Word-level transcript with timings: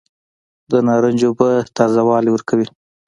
د 0.71 0.73
نارنج 0.87 1.19
اوبه 1.27 1.49
تازه 1.77 2.01
والی 2.07 2.29
ورکوي. 2.33 2.67